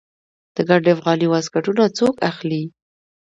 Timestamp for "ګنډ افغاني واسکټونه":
0.69-1.83